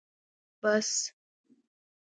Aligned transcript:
🚍 0.61 0.61
بس 0.61 0.89